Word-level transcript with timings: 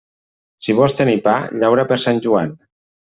Si 0.67 0.75
vols 0.79 0.95
tenir 1.01 1.15
pa, 1.27 1.35
llaura 1.65 1.85
per 1.91 1.99
Sant 2.05 2.23
Joan. 2.27 2.57